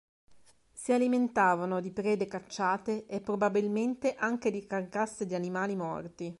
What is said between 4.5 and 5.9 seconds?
carcasse di animali